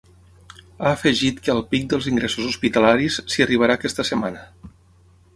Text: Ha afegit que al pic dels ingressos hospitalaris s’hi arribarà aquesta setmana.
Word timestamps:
Ha 0.85 0.91
afegit 0.91 1.41
que 1.47 1.51
al 1.55 1.59
pic 1.73 1.83
dels 1.91 2.07
ingressos 2.11 2.47
hospitalaris 2.53 3.19
s’hi 3.33 3.45
arribarà 3.45 3.75
aquesta 3.81 4.07
setmana. 4.11 4.43